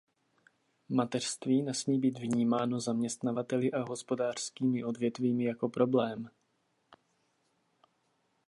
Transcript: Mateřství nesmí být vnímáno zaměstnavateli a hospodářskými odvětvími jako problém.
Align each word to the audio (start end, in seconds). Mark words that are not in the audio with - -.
Mateřství 0.89 1.61
nesmí 1.61 1.99
být 1.99 2.19
vnímáno 2.19 2.79
zaměstnavateli 2.79 3.71
a 3.71 3.81
hospodářskými 3.83 4.83
odvětvími 4.83 5.43
jako 5.43 5.69
problém. 5.69 6.29